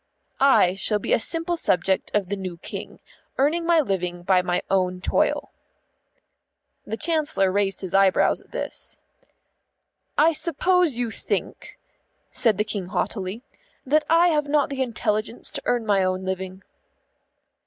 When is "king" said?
2.57-2.99, 12.65-12.87